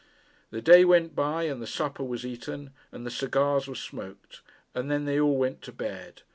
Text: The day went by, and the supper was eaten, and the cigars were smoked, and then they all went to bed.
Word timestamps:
The 0.49 0.63
day 0.63 0.83
went 0.83 1.13
by, 1.15 1.43
and 1.43 1.61
the 1.61 1.67
supper 1.67 2.03
was 2.03 2.25
eaten, 2.25 2.71
and 2.91 3.05
the 3.05 3.11
cigars 3.11 3.67
were 3.67 3.75
smoked, 3.75 4.41
and 4.73 4.89
then 4.89 5.05
they 5.05 5.19
all 5.19 5.37
went 5.37 5.61
to 5.61 5.71
bed. 5.71 6.23